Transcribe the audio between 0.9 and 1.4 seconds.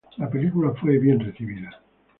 bien